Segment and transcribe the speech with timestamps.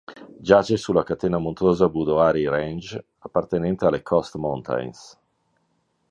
[0.39, 5.19] Giace sulla catena montuosa "Boundary Ranges" appartenente alle Coast Mountains.